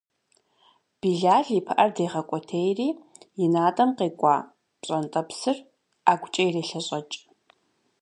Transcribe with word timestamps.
Билал 1.01 1.45
и 1.57 1.59
пыӏэр 1.65 1.89
дрегъэкӏуэтейри 1.95 2.89
и 3.43 3.45
натӏэм 3.53 3.89
къекӏуа 3.97 4.35
пщӏантӏэпсыр 4.79 5.57
ӏэгукӏэ 6.05 6.43
ирелъэщӏэкӏ. 6.47 7.15